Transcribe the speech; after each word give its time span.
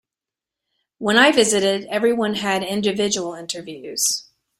When 0.97 1.15
I 1.15 1.31
visited 1.31 1.85
everyone 1.85 2.33
had 2.33 2.63
individual 2.63 3.35
interviews. 3.35 4.31